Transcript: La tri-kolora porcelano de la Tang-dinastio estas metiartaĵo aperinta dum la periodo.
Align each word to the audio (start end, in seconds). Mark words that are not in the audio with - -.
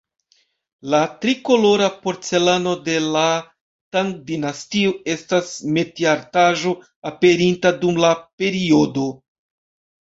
La 0.93 1.01
tri-kolora 1.25 1.89
porcelano 2.05 2.73
de 2.89 2.95
la 3.17 3.27
Tang-dinastio 3.97 4.97
estas 5.19 5.55
metiartaĵo 5.79 6.75
aperinta 7.15 7.77
dum 7.87 8.03
la 8.09 8.15
periodo. 8.43 9.11